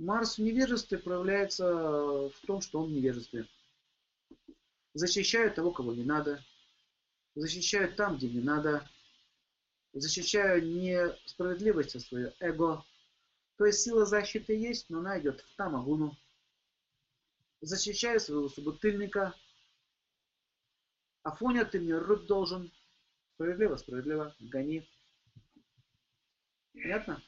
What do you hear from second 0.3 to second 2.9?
в невежестве проявляется в том, что он